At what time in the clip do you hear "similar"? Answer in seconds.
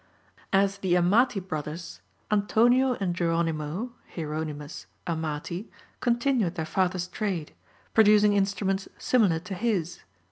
8.97-9.37